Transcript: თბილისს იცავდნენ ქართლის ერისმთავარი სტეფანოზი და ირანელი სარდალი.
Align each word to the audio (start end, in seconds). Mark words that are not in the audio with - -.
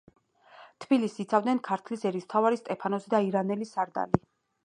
თბილისს 0.85 1.19
იცავდნენ 1.23 1.59
ქართლის 1.67 2.07
ერისმთავარი 2.11 2.59
სტეფანოზი 2.61 3.13
და 3.15 3.23
ირანელი 3.29 3.71
სარდალი. 3.75 4.23